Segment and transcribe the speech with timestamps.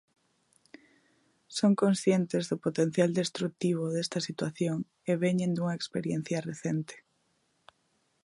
[1.57, 4.77] Son conscientes do potencial destrutivo desta situación
[5.11, 6.95] e veñen dunha experiencia recente.